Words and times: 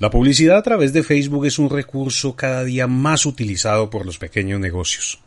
La 0.00 0.08
publicidad 0.08 0.56
a 0.56 0.62
través 0.62 0.94
de 0.94 1.02
Facebook 1.02 1.44
es 1.44 1.58
un 1.58 1.68
recurso 1.68 2.34
cada 2.34 2.64
día 2.64 2.86
más 2.86 3.26
utilizado 3.26 3.90
por 3.90 4.06
los 4.06 4.16
pequeños 4.16 4.58
negocios. 4.58 5.18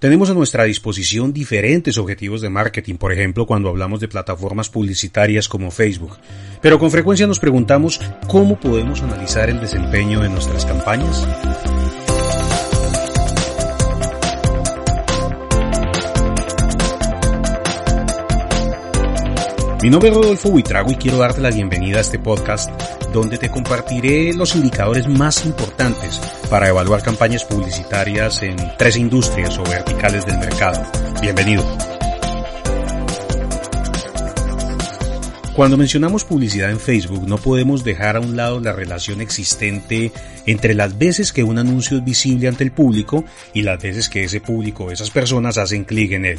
Tenemos 0.00 0.28
a 0.30 0.34
nuestra 0.34 0.64
disposición 0.64 1.32
diferentes 1.32 1.96
objetivos 1.96 2.40
de 2.40 2.50
marketing, 2.50 2.96
por 2.96 3.12
ejemplo, 3.12 3.46
cuando 3.46 3.68
hablamos 3.68 4.00
de 4.00 4.08
plataformas 4.08 4.68
publicitarias 4.68 5.48
como 5.48 5.70
Facebook. 5.70 6.18
Pero 6.60 6.80
con 6.80 6.90
frecuencia 6.90 7.28
nos 7.28 7.38
preguntamos 7.38 8.00
cómo 8.26 8.58
podemos 8.58 9.00
analizar 9.00 9.48
el 9.48 9.60
desempeño 9.60 10.20
de 10.20 10.28
nuestras 10.28 10.66
campañas. 10.66 11.24
Mi 19.82 19.88
nombre 19.88 20.10
es 20.10 20.14
Rodolfo 20.14 20.50
Buitrago 20.50 20.90
y 20.90 20.96
quiero 20.96 21.16
darte 21.16 21.40
la 21.40 21.50
bienvenida 21.50 21.98
a 21.98 22.00
este 22.02 22.18
podcast 22.18 22.70
donde 23.14 23.38
te 23.38 23.50
compartiré 23.50 24.34
los 24.34 24.54
indicadores 24.54 25.08
más 25.08 25.46
importantes 25.46 26.20
para 26.50 26.68
evaluar 26.68 27.02
campañas 27.02 27.44
publicitarias 27.44 28.42
en 28.42 28.56
tres 28.76 28.96
industrias 28.96 29.56
o 29.58 29.62
verticales 29.62 30.26
del 30.26 30.38
mercado. 30.38 30.82
Bienvenido. 31.22 31.64
Cuando 35.54 35.76
mencionamos 35.76 36.24
publicidad 36.24 36.70
en 36.70 36.78
Facebook 36.78 37.26
no 37.26 37.36
podemos 37.36 37.82
dejar 37.82 38.16
a 38.16 38.20
un 38.20 38.36
lado 38.36 38.60
la 38.60 38.72
relación 38.72 39.20
existente 39.20 40.12
entre 40.46 40.74
las 40.74 40.96
veces 40.96 41.32
que 41.32 41.42
un 41.42 41.58
anuncio 41.58 41.98
es 41.98 42.04
visible 42.04 42.46
ante 42.48 42.64
el 42.64 42.70
público 42.70 43.24
y 43.52 43.62
las 43.62 43.82
veces 43.82 44.08
que 44.08 44.24
ese 44.24 44.40
público 44.40 44.84
o 44.84 44.90
esas 44.92 45.10
personas 45.10 45.58
hacen 45.58 45.84
clic 45.84 46.12
en 46.12 46.24
él. 46.24 46.38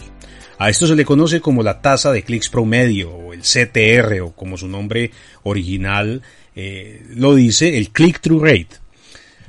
A 0.57 0.69
esto 0.69 0.87
se 0.87 0.95
le 0.95 1.05
conoce 1.05 1.41
como 1.41 1.61
la 1.61 1.81
tasa 1.81 2.11
de 2.11 2.23
clics 2.23 2.49
promedio 2.49 3.11
o 3.11 3.33
el 3.33 3.41
CTR 3.41 4.21
o 4.21 4.31
como 4.31 4.57
su 4.57 4.67
nombre 4.67 5.11
original 5.43 6.21
eh, 6.55 7.03
lo 7.15 7.35
dice, 7.35 7.77
el 7.77 7.91
click-through 7.91 8.41
rate. 8.41 8.80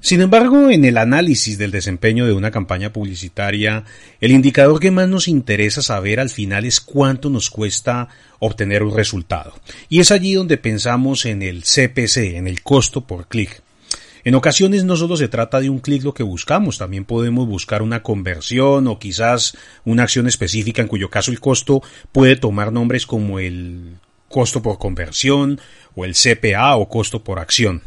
Sin 0.03 0.21
embargo, 0.21 0.69
en 0.69 0.85
el 0.85 0.99
análisis 0.99 1.59
del 1.59 1.71
desempeño 1.71 2.27
de 2.27 2.33
una 2.33 2.51
campaña 2.51 2.93
publicitaria, 2.93 3.85
el 4.21 4.33
indicador 4.33 4.81
que 4.81 4.91
más 4.91 5.09
nos 5.09 5.29
interesa 5.29 5.81
saber 5.81 6.19
al 6.19 6.29
final 6.29 6.65
es 6.65 6.81
cuánto 6.81 7.31
nos 7.31 7.51
cuesta 7.51 8.09
obtener 8.41 8.83
un 8.83 8.97
resultado. 8.97 9.55
Y 9.89 10.01
es 10.01 10.11
allí 10.11 10.35
donde 10.35 10.59
pensamos 10.59 11.25
en 11.25 11.41
el 11.41 11.63
CPC, 11.63 12.35
en 12.35 12.49
el 12.49 12.65
costo 12.65 13.03
por 13.03 13.29
clic. 13.29 13.63
En 14.25 14.35
ocasiones 14.35 14.83
no 14.83 14.97
solo 14.97 15.17
se 15.17 15.29
trata 15.29 15.61
de 15.61 15.71
un 15.71 15.79
clic 15.79 16.03
lo 16.03 16.15
que 16.15 16.25
buscamos, 16.25 16.79
también 16.79 17.05
podemos 17.05 17.47
buscar 17.47 17.81
una 17.81 18.03
conversión 18.03 18.89
o 18.89 18.99
quizás 18.99 19.57
una 19.85 20.03
acción 20.03 20.27
específica 20.27 20.83
en 20.83 20.89
cuyo 20.89 21.11
caso 21.11 21.31
el 21.31 21.39
costo 21.39 21.81
puede 22.11 22.35
tomar 22.35 22.73
nombres 22.73 23.07
como 23.07 23.39
el 23.39 23.99
costo 24.29 24.63
por 24.63 24.81
conversión 24.81 25.61
o 25.95 26.05
el 26.05 26.15
CPA 26.15 26.75
o 26.75 26.89
costo 26.89 27.23
por 27.23 27.39
acción. 27.39 27.83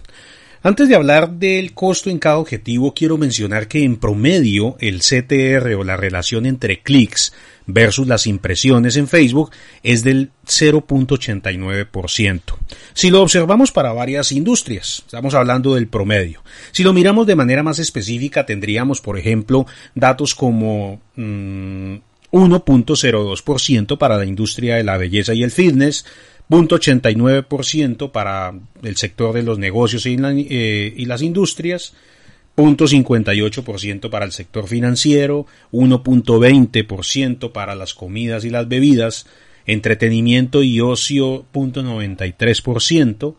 Antes 0.66 0.90
de 0.90 0.96
hablar 0.96 1.30
del 1.30 1.76
costo 1.76 2.10
en 2.10 2.18
cada 2.18 2.40
objetivo, 2.40 2.96
quiero 2.96 3.20
mencionar 3.20 3.68
que 3.68 3.84
en 3.84 3.98
promedio 3.98 4.78
el 4.80 5.02
CTR 5.02 5.76
o 5.76 5.84
la 5.84 5.96
relación 5.96 6.48
entre 6.48 6.82
clics 6.82 7.34
versus 7.68 8.08
las 8.08 8.26
impresiones 8.26 8.98
en 8.98 9.08
Facebook 9.08 9.52
es 9.84 10.04
del 10.04 10.32
0.89%. 10.48 12.42
Si 12.96 13.12
lo 13.12 13.22
observamos 13.22 13.72
para 13.72 13.94
varias 13.94 14.32
industrias, 14.32 15.04
estamos 15.06 15.36
hablando 15.36 15.76
del 15.76 15.88
promedio. 15.88 16.44
Si 16.72 16.82
lo 16.82 16.94
miramos 16.94 17.28
de 17.28 17.36
manera 17.36 17.62
más 17.62 17.78
específica, 17.78 18.48
tendríamos, 18.48 19.02
por 19.02 19.20
ejemplo, 19.20 19.68
datos 19.94 20.34
como 20.34 21.00
1.02% 21.16 23.94
mm, 23.94 23.98
para 24.00 24.18
la 24.18 24.26
industria 24.26 24.78
de 24.78 24.84
la 24.84 24.98
belleza 24.98 25.36
y 25.36 25.44
el 25.44 25.52
fitness, 25.52 26.08
0.89% 26.50 28.12
para 28.12 28.54
el 28.84 28.98
sector 28.98 29.34
de 29.34 29.44
los 29.44 29.60
negocios 29.60 30.06
y, 30.06 30.18
eh, 30.18 30.94
y 30.96 31.06
las 31.06 31.22
industrias, 31.22 31.94
0.58% 32.56 34.10
para 34.10 34.26
el 34.26 34.32
sector 34.32 34.66
financiero, 34.68 35.46
1.20% 35.72 37.52
para 37.52 37.76
las 37.76 37.94
comidas 37.94 38.46
y 38.46 38.50
las 38.50 38.68
bebidas, 38.68 39.28
entretenimiento 39.66 40.64
y 40.64 40.82
ocio 40.82 41.46
0.93%, 41.54 43.36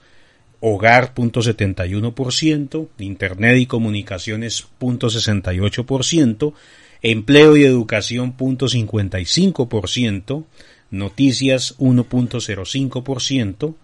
hogar 0.61 1.13
0.71%, 1.15 2.89
internet 2.99 3.59
y 3.59 3.67
comunicaciones 3.67 4.67
0.68%, 4.81 6.55
empleo 7.03 7.57
y 7.57 7.65
educación 7.65 8.37
0.55%, 8.37 10.45
noticias 10.91 11.77
1.05%, 11.79 13.75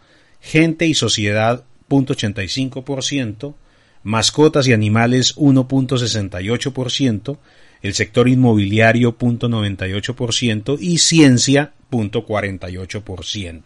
gente 0.41 0.87
y 0.87 0.95
sociedad 0.95 1.65
0.85%, 1.89 3.55
mascotas 4.03 4.67
y 4.67 4.73
animales 4.73 5.37
1.68%, 5.37 7.39
el 7.83 7.95
sector 7.95 8.29
inmobiliario 8.29 9.19
0.98% 9.19 10.79
y 10.81 10.99
ciencia 10.99 11.73
0.48%. 11.91 13.63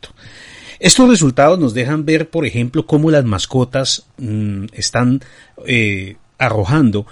Estos 0.79 1.09
resultados 1.09 1.59
nos 1.59 1.73
dejan 1.73 2.05
ver, 2.05 2.29
por 2.29 2.45
ejemplo, 2.45 2.87
cómo 2.87 3.11
las 3.11 3.25
mascotas 3.25 4.07
mm, 4.19 4.67
están 4.73 5.23
eh, 5.67 6.17
arrojando 6.39 7.07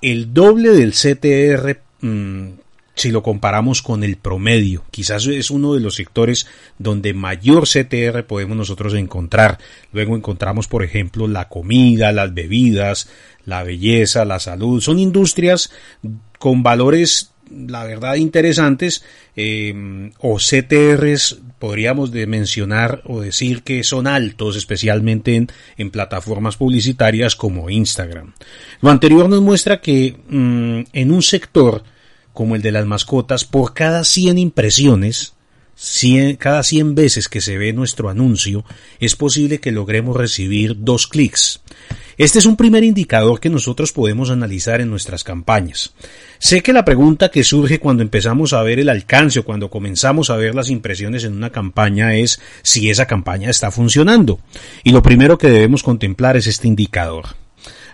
el 0.00 0.32
doble 0.32 0.70
del 0.70 0.92
CTR 0.92 1.80
mm, 2.00 2.48
si 3.00 3.10
lo 3.10 3.22
comparamos 3.22 3.82
con 3.82 4.04
el 4.04 4.16
promedio. 4.16 4.84
Quizás 4.90 5.26
es 5.26 5.50
uno 5.50 5.74
de 5.74 5.80
los 5.80 5.94
sectores 5.94 6.46
donde 6.78 7.14
mayor 7.14 7.66
CTR 7.66 8.24
podemos 8.26 8.56
nosotros 8.56 8.94
encontrar. 8.94 9.58
Luego 9.92 10.16
encontramos, 10.16 10.68
por 10.68 10.84
ejemplo, 10.84 11.26
la 11.26 11.48
comida, 11.48 12.12
las 12.12 12.34
bebidas, 12.34 13.08
la 13.44 13.62
belleza, 13.62 14.24
la 14.24 14.38
salud. 14.38 14.80
Son 14.80 14.98
industrias 14.98 15.72
con 16.38 16.62
valores, 16.62 17.32
la 17.50 17.84
verdad, 17.84 18.16
interesantes 18.16 19.02
eh, 19.34 20.10
o 20.18 20.36
CTRs 20.36 21.40
podríamos 21.58 22.10
de 22.10 22.26
mencionar 22.26 23.02
o 23.04 23.20
decir 23.20 23.62
que 23.62 23.84
son 23.84 24.06
altos, 24.06 24.56
especialmente 24.56 25.36
en, 25.36 25.48
en, 25.76 25.90
plataformas 25.90 26.56
publicitarias 26.56 27.36
como 27.36 27.68
Instagram. 27.68 28.32
Lo 28.80 28.90
anterior 28.90 29.28
nos 29.28 29.42
muestra 29.42 29.80
que 29.80 30.16
mm, 30.28 30.80
en 30.92 31.12
un 31.12 31.22
sector 31.22 31.82
como 32.32 32.56
el 32.56 32.62
de 32.62 32.72
las 32.72 32.86
mascotas, 32.86 33.44
por 33.44 33.74
cada 33.74 34.04
100 34.04 34.38
impresiones, 34.38 35.34
cada 36.38 36.62
100 36.62 36.94
veces 36.94 37.28
que 37.28 37.40
se 37.40 37.56
ve 37.56 37.72
nuestro 37.72 38.08
anuncio, 38.10 38.64
es 38.98 39.16
posible 39.16 39.60
que 39.60 39.72
logremos 39.72 40.16
recibir 40.16 40.76
dos 40.78 41.06
clics. 41.06 41.60
Este 42.18 42.38
es 42.38 42.44
un 42.44 42.56
primer 42.56 42.84
indicador 42.84 43.40
que 43.40 43.48
nosotros 43.48 43.92
podemos 43.92 44.28
analizar 44.28 44.82
en 44.82 44.90
nuestras 44.90 45.24
campañas. 45.24 45.94
Sé 46.38 46.62
que 46.62 46.74
la 46.74 46.84
pregunta 46.84 47.30
que 47.30 47.44
surge 47.44 47.80
cuando 47.80 48.02
empezamos 48.02 48.52
a 48.52 48.62
ver 48.62 48.78
el 48.78 48.90
alcance 48.90 49.40
o 49.40 49.44
cuando 49.46 49.70
comenzamos 49.70 50.28
a 50.28 50.36
ver 50.36 50.54
las 50.54 50.68
impresiones 50.68 51.24
en 51.24 51.32
una 51.32 51.48
campaña 51.48 52.14
es 52.14 52.38
si 52.60 52.90
esa 52.90 53.06
campaña 53.06 53.48
está 53.48 53.70
funcionando. 53.70 54.38
Y 54.84 54.90
lo 54.90 55.02
primero 55.02 55.38
que 55.38 55.48
debemos 55.48 55.82
contemplar 55.82 56.36
es 56.36 56.46
este 56.46 56.68
indicador. 56.68 57.39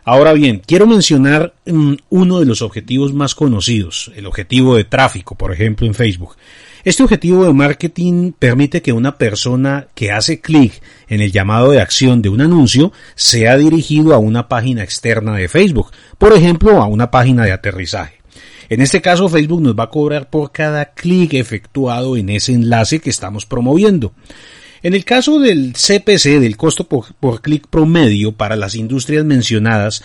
Ahora 0.08 0.35
bien, 0.35 0.62
quiero 0.64 0.87
mencionar 0.87 1.53
mm, 1.67 1.94
uno 2.11 2.38
de 2.38 2.47
los 2.47 2.62
objetivos 2.62 3.12
más 3.12 3.35
conocidos, 3.35 4.12
el 4.14 4.26
objetivo 4.26 4.76
de 4.76 4.85
tráfico, 4.85 5.35
por 5.35 5.53
ejemplo, 5.53 5.85
en 5.85 5.94
Facebook. 5.94 6.37
Este 6.85 7.03
objetivo 7.03 7.44
de 7.44 7.53
marketing 7.53 8.31
permite 8.31 8.82
que 8.82 8.93
una 8.93 9.19
persona 9.19 9.88
que 9.97 10.12
hace 10.12 10.41
clic 10.41 10.81
en 11.08 11.23
el 11.23 11.32
llamado 11.32 11.73
de 11.73 11.81
acción 11.81 12.23
de 12.23 12.29
un 12.29 12.41
anuncio 12.41 12.93
sea 13.17 13.56
dirigido 13.56 14.14
a 14.14 14.19
una 14.19 14.47
página 14.47 14.85
externa 14.85 15.35
de 15.35 15.49
Facebook, 15.49 15.91
por 16.19 16.32
ejemplo, 16.35 16.81
a 16.81 16.87
una 16.87 17.11
página 17.11 17.44
de 17.44 17.50
aterrizaje. 17.50 18.20
En 18.69 18.82
este 18.82 19.03
caso, 19.03 19.29
Facebook 19.29 19.61
nos 19.61 19.76
va 19.76 19.85
a 19.85 19.91
cobrar 19.91 20.31
por 20.31 20.53
cada 20.53 20.85
clic 20.93 21.35
efectuado 21.35 22.17
en 22.17 22.29
ese 22.29 22.53
enlace 22.53 23.00
que 23.00 23.11
estamos 23.11 23.44
promoviendo. 23.44 24.12
En 24.82 24.94
el 24.94 25.05
caso 25.05 25.40
del 25.40 25.73
CPC, 25.73 26.40
del 26.40 26.56
costo 26.56 26.84
por, 26.84 27.40
clic 27.40 27.67
promedio 27.69 28.32
para 28.32 28.56
las 28.56 28.75
industrias 28.75 29.25
mencionadas, 29.25 30.02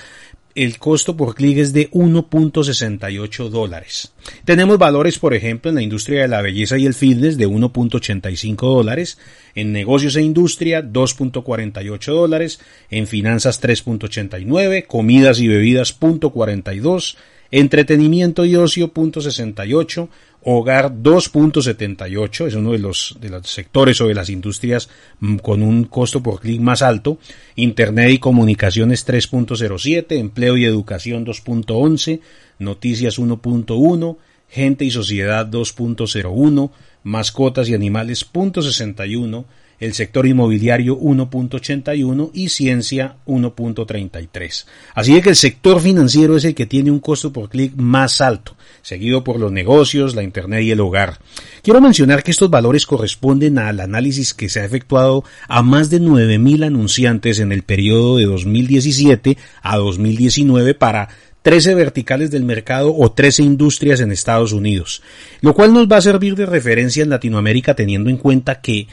el 0.56 0.79
costo 0.79 1.15
por 1.15 1.35
clic 1.35 1.57
es 1.57 1.73
de 1.73 1.89
1.68 1.91 3.50
dólares. 3.50 4.13
Tenemos 4.44 4.77
valores, 4.77 5.18
por 5.18 5.33
ejemplo, 5.33 5.69
en 5.69 5.75
la 5.75 5.81
industria 5.81 6.21
de 6.21 6.27
la 6.27 6.41
belleza 6.41 6.77
y 6.77 6.85
el 6.85 6.94
fitness 6.94 7.38
de 7.38 7.47
1.85 7.47 8.56
dólares, 8.56 9.18
en 9.56 9.71
negocios 9.71 10.15
e 10.15 10.21
industria 10.21 10.83
2.48 10.83 12.13
dólares, 12.13 12.59
en 12.89 13.07
finanzas 13.07 13.62
3.89, 13.62 14.88
comidas 14.88 15.39
y 15.39 15.47
bebidas 15.47 15.97
0.42, 15.97 17.15
entretenimiento 17.51 18.45
y 18.45 18.56
ocio 18.56 18.94
0.68, 18.94 20.09
Hogar 20.43 20.91
2.78 20.91 22.47
es 22.47 22.55
uno 22.55 22.71
de 22.71 22.79
los, 22.79 23.15
de 23.21 23.29
los 23.29 23.47
sectores 23.47 24.01
o 24.01 24.07
de 24.07 24.15
las 24.15 24.29
industrias 24.29 24.89
mm, 25.19 25.38
con 25.38 25.61
un 25.61 25.83
costo 25.83 26.23
por 26.23 26.39
clic 26.39 26.59
más 26.59 26.81
alto. 26.81 27.19
Internet 27.55 28.11
y 28.11 28.17
comunicaciones 28.17 29.07
3.07, 29.07 30.17
empleo 30.17 30.57
y 30.57 30.65
educación 30.65 31.25
2.11, 31.25 32.21
noticias 32.57 33.19
1.1, 33.19 34.17
gente 34.49 34.85
y 34.85 34.91
sociedad 34.91 35.47
2.01, 35.47 36.71
mascotas 37.03 37.69
y 37.69 37.75
animales 37.75 38.25
0.61, 38.31 39.45
el 39.81 39.94
sector 39.94 40.28
inmobiliario 40.28 40.98
1.81 40.98 42.30
y 42.33 42.50
ciencia 42.50 43.18
1.33. 43.25 44.66
Así 44.94 45.19
que 45.22 45.30
el 45.30 45.36
sector 45.36 45.81
financiero 45.81 46.38
es 46.38 46.45
el 46.45 46.56
que 46.56 46.68
tiene 46.68 46.92
un 46.92 47.00
costo 47.00 47.33
por 47.33 47.50
clic 47.50 47.74
más 47.75 48.22
alto, 48.22 48.56
seguido 48.83 49.24
por 49.24 49.39
los 49.39 49.51
negocios, 49.51 50.16
la 50.16 50.24
Internet 50.24 50.63
y 50.63 50.72
el 50.72 50.80
hogar. 50.80 51.18
Quiero 51.63 51.81
mencionar 51.81 52.24
que 52.24 52.31
estos 52.31 52.51
valores 52.51 52.86
corresponden 52.86 53.57
al 53.57 53.80
análisis 53.80 54.36
que 54.36 54.50
se 54.50 54.62
ha 54.62 54.66
efectuado 54.66 55.24
a 55.48 55.63
más 55.63 55.89
de 55.89 56.00
9.000 56.00 56.68
anunciantes 56.68 57.39
en 57.39 57.51
el 57.51 57.63
periodo 57.63 58.18
de 58.18 58.25
2017 58.25 59.38
a 59.63 59.77
2019 59.77 60.75
para 60.75 61.10
13 61.42 61.74
verticales 61.74 62.30
del 62.30 62.44
mercado 62.44 62.95
o 62.95 63.12
13 63.12 63.42
industrias 63.42 64.00
en 64.00 64.12
Estados 64.12 64.54
Unidos, 64.54 65.01
lo 65.42 65.56
cual 65.56 65.74
nos 65.74 65.88
va 65.88 65.98
a 65.98 66.01
servir 66.01 66.36
de 66.36 66.45
referencia 66.45 67.01
en 67.01 67.10
Latinoamérica 67.10 67.74
teniendo 67.74 68.12
en 68.12 68.18
cuenta 68.18 68.62
que 68.62 68.88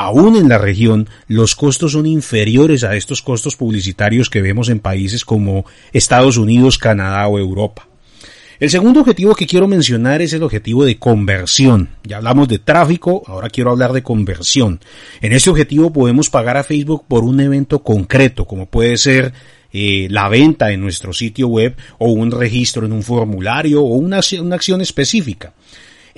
aún 0.00 0.36
en 0.36 0.48
la 0.48 0.56
región, 0.56 1.08
los 1.28 1.54
costos 1.54 1.92
son 1.92 2.06
inferiores 2.06 2.84
a 2.84 2.96
estos 2.96 3.20
costos 3.20 3.56
publicitarios 3.56 4.30
que 4.30 4.40
vemos 4.40 4.70
en 4.70 4.80
países 4.80 5.26
como 5.26 5.66
Estados 5.92 6.38
Unidos, 6.38 6.78
Canadá 6.78 7.28
o 7.28 7.38
Europa. 7.38 7.86
El 8.58 8.70
segundo 8.70 9.00
objetivo 9.00 9.34
que 9.34 9.46
quiero 9.46 9.68
mencionar 9.68 10.22
es 10.22 10.32
el 10.32 10.42
objetivo 10.42 10.86
de 10.86 10.98
conversión. 10.98 11.90
Ya 12.02 12.16
hablamos 12.16 12.48
de 12.48 12.58
tráfico, 12.58 13.22
ahora 13.26 13.50
quiero 13.50 13.70
hablar 13.70 13.92
de 13.92 14.02
conversión. 14.02 14.80
En 15.20 15.32
este 15.32 15.50
objetivo 15.50 15.92
podemos 15.92 16.30
pagar 16.30 16.56
a 16.56 16.64
Facebook 16.64 17.04
por 17.06 17.24
un 17.24 17.40
evento 17.40 17.82
concreto, 17.82 18.46
como 18.46 18.66
puede 18.66 18.96
ser 18.96 19.34
eh, 19.72 20.08
la 20.10 20.28
venta 20.28 20.72
en 20.72 20.80
nuestro 20.80 21.12
sitio 21.12 21.48
web 21.48 21.76
o 21.98 22.10
un 22.10 22.30
registro 22.30 22.86
en 22.86 22.92
un 22.92 23.02
formulario 23.02 23.82
o 23.82 23.96
una, 23.96 24.20
una 24.40 24.56
acción 24.56 24.80
específica. 24.80 25.52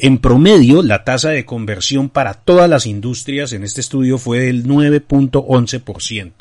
En 0.04 0.18
promedio, 0.18 0.82
la 0.82 1.04
tasa 1.04 1.30
de 1.30 1.44
conversión 1.44 2.08
para 2.08 2.34
todas 2.34 2.68
las 2.68 2.86
industrias 2.86 3.52
en 3.52 3.62
este 3.62 3.80
estudio 3.80 4.18
fue 4.18 4.40
del 4.40 4.66
9.11%. 4.66 6.32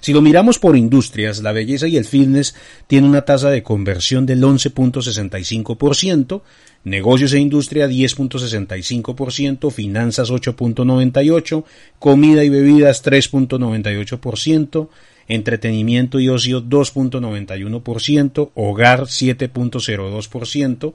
Si 0.00 0.14
lo 0.14 0.22
miramos 0.22 0.58
por 0.58 0.74
industrias, 0.74 1.42
la 1.42 1.52
belleza 1.52 1.86
y 1.86 1.98
el 1.98 2.06
fitness 2.06 2.54
tiene 2.86 3.06
una 3.06 3.26
tasa 3.26 3.50
de 3.50 3.62
conversión 3.62 4.24
del 4.24 4.42
11.65%, 4.42 6.40
negocios 6.84 7.34
e 7.34 7.40
industria 7.40 7.88
10.65%, 7.88 9.70
finanzas 9.70 10.30
8.98%, 10.30 11.64
comida 11.98 12.42
y 12.42 12.48
bebidas 12.48 13.04
3.98%, 13.04 14.88
entretenimiento 15.28 16.20
y 16.20 16.30
ocio 16.30 16.62
2.91%, 16.62 18.50
hogar 18.54 19.00
7.02%, 19.02 20.94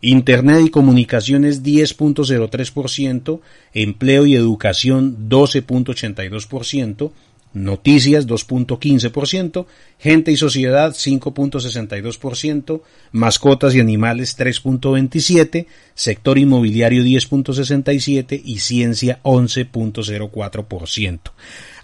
Internet 0.00 0.66
y 0.66 0.70
comunicaciones 0.70 1.62
10.03%, 1.62 3.40
empleo 3.72 4.26
y 4.26 4.34
educación 4.34 5.28
12.82%, 5.28 7.12
noticias 7.56 8.26
2.15%, 8.26 9.66
gente 9.98 10.30
y 10.30 10.36
sociedad 10.36 10.92
5.62%, 10.92 12.82
mascotas 13.12 13.74
y 13.74 13.80
animales 13.80 14.38
3.27%, 14.38 15.66
sector 15.94 16.38
inmobiliario 16.38 17.02
10.67% 17.02 18.40
y 18.44 18.58
ciencia 18.58 19.20
11.04%. 19.22 21.20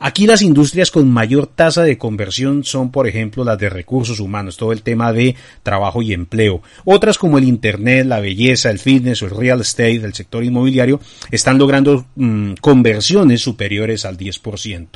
Aquí 0.04 0.26
las 0.26 0.42
industrias 0.42 0.90
con 0.90 1.08
mayor 1.08 1.46
tasa 1.46 1.84
de 1.84 1.96
conversión 1.96 2.64
son, 2.64 2.90
por 2.90 3.06
ejemplo, 3.06 3.44
las 3.44 3.56
de 3.56 3.70
recursos 3.70 4.18
humanos, 4.18 4.56
todo 4.56 4.72
el 4.72 4.82
tema 4.82 5.12
de 5.12 5.36
trabajo 5.62 6.02
y 6.02 6.12
empleo. 6.12 6.60
Otras 6.84 7.18
como 7.18 7.38
el 7.38 7.44
Internet, 7.44 8.06
la 8.06 8.18
belleza, 8.18 8.70
el 8.70 8.80
fitness 8.80 9.22
o 9.22 9.26
el 9.26 9.36
real 9.36 9.60
estate, 9.60 10.04
el 10.04 10.12
sector 10.12 10.42
inmobiliario, 10.42 11.00
están 11.30 11.56
logrando 11.56 12.04
mm, 12.16 12.54
conversiones 12.60 13.42
superiores 13.42 14.04
al 14.04 14.18
10%. 14.18 14.88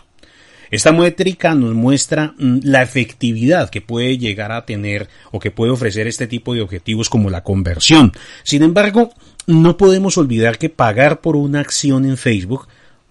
Esta 0.73 0.91
métrica 0.91 1.55
nos 1.55 1.73
muestra 1.73 2.35
mm, 2.37 2.59
la 2.65 2.83
efectividad 2.83 3.71
que 3.71 3.83
puede 3.83 4.19
llegar 4.19 4.51
a 4.51 4.67
tener 4.67 5.09
o 5.31 5.39
que 5.39 5.53
puede 5.53 5.71
ofrecer 5.71 6.09
este 6.09 6.27
tipo 6.27 6.53
de 6.53 6.63
objetivos 6.63 7.09
como 7.09 7.31
la 7.31 7.45
conversión. 7.45 8.11
Sin 8.43 8.65
embargo, 8.65 9.11
no 9.47 9.77
podemos 9.77 10.19
olvidar 10.19 10.59
que 10.59 10.69
pagar 10.69 11.21
por 11.21 11.37
una 11.37 11.61
acción 11.61 12.07
en 12.07 12.17
Facebook 12.17 12.67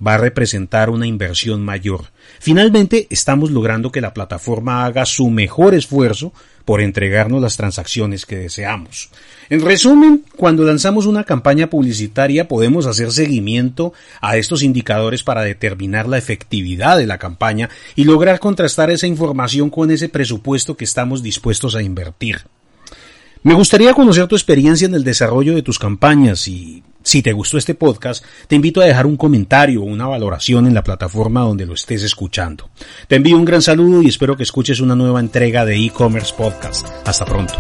va 0.06 0.16
a 0.16 0.18
representar 0.18 0.90
una 0.90 1.08
inversión 1.08 1.64
mayor. 1.64 2.06
Finalmente, 2.40 3.08
estamos 3.10 3.52
logrando 3.52 3.92
que 3.92 4.02
la 4.02 4.14
plataforma 4.14 4.86
haga 4.86 5.06
su 5.06 5.30
mejor 5.30 5.74
esfuerzo 5.74 6.34
por 6.66 6.82
entregarnos 6.82 7.42
las 7.42 7.58
transacciones 7.58 8.26
que 8.26 8.38
deseamos. 8.38 9.10
En 9.50 9.62
resumen, 9.62 10.26
cuando 10.36 10.64
lanzamos 10.64 11.06
una 11.06 11.24
campaña 11.24 11.70
publicitaria 11.70 12.48
podemos 12.48 12.88
hacer 12.88 13.12
seguimiento 13.12 13.94
a 14.20 14.38
estos 14.38 14.64
indicadores 14.64 15.24
para 15.24 15.44
determinar 15.44 16.08
la 16.08 16.18
efectividad 16.18 16.98
de 16.98 17.06
la 17.06 17.20
campaña 17.20 17.70
y 17.96 18.04
lograr 18.04 18.40
contrastar 18.40 18.90
esa 18.90 19.08
información 19.08 19.70
con 19.70 19.92
ese 19.92 20.10
presupuesto 20.10 20.76
que 20.76 20.86
estamos 20.86 21.22
dispuestos 21.22 21.76
a 21.76 21.84
invertir. 21.84 22.42
Me 23.44 23.54
gustaría 23.54 23.94
conocer 23.94 24.26
tu 24.28 24.36
experiencia 24.36 24.88
en 24.88 24.96
el 24.96 25.04
desarrollo 25.04 25.54
de 25.54 25.62
tus 25.62 25.78
campañas 25.78 26.48
y 26.48 26.84
si 27.06 27.22
te 27.22 27.34
gustó 27.34 27.60
este 27.60 27.76
podcast, 27.76 28.26
te 28.48 28.56
invito 28.56 28.82
a 28.82 28.86
dejar 28.86 29.06
un 29.06 29.16
comentario 29.16 29.82
o 29.82 29.86
una 29.86 30.08
valoración 30.08 30.66
en 30.66 30.74
la 30.74 30.84
plataforma 30.84 31.42
donde 31.42 31.68
lo 31.68 31.76
estés 31.76 32.02
escuchando. 32.02 32.70
Te 33.08 33.16
envío 33.16 33.38
un 33.38 33.46
gran 33.46 33.62
saludo 33.62 34.02
y 34.02 34.08
espero 34.08 34.36
que 34.36 34.44
escuches 34.44 34.80
una 34.80 34.96
nueva 34.96 35.20
entrega 35.20 35.66
de 35.66 35.78
e-commerce 35.78 36.34
podcast. 36.36 36.88
Hasta 37.06 37.26
pronto. 37.26 37.54